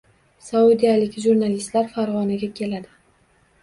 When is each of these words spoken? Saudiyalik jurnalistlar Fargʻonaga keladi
Saudiyalik 0.47 1.19
jurnalistlar 1.27 1.95
Fargʻonaga 1.95 2.53
keladi 2.61 2.95